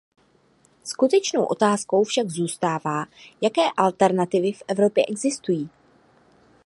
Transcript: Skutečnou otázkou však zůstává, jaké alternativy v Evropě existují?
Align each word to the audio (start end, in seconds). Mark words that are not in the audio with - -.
Skutečnou 0.83 1.43
otázkou 1.45 2.03
však 2.03 2.27
zůstává, 2.29 3.05
jaké 3.41 3.61
alternativy 3.77 4.51
v 4.51 4.63
Evropě 4.67 5.03
existují? 5.05 5.69